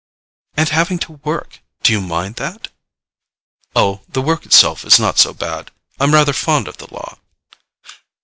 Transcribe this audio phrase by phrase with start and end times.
[0.57, 2.69] "And having to work—do you mind that?"
[3.75, 7.19] "Oh, the work itself is not so bad—I'm rather fond of the law."